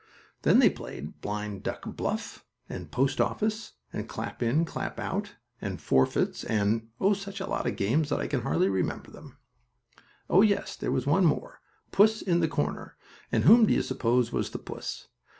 [0.41, 5.79] Then they played blind duck bluff, and post office and clap in clap out, and
[5.79, 9.37] forfeits and, oh, such lots of games that I can hardly remember them.
[10.27, 11.61] Oh, yes, there was one more,
[11.91, 12.95] puss in the corner,
[13.31, 15.07] and whom do you suppose was the puss?